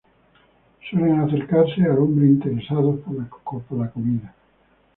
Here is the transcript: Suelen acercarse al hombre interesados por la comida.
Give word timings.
Suelen 0.89 1.19
acercarse 1.19 1.83
al 1.83 1.99
hombre 1.99 2.25
interesados 2.25 3.01
por 3.05 3.77
la 3.83 3.89
comida. 3.91 4.33